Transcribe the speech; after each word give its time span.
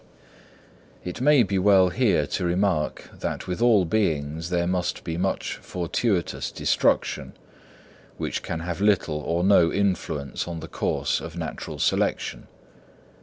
It 1.03 1.21
may 1.21 1.43
be 1.43 1.59
well 1.59 1.89
here 1.89 2.25
to 2.25 2.43
remark 2.43 3.11
that 3.13 3.45
with 3.45 3.61
all 3.61 3.85
beings 3.85 4.49
there 4.49 4.65
must 4.65 5.03
be 5.03 5.15
much 5.15 5.57
fortuitous 5.57 6.51
destruction, 6.51 7.33
which 8.17 8.41
can 8.41 8.61
have 8.61 8.81
little 8.81 9.19
or 9.19 9.43
no 9.43 9.71
influence 9.71 10.47
on 10.47 10.59
the 10.59 10.67
course 10.67 11.19
of 11.21 11.37
natural 11.37 11.77
selection. 11.77 12.47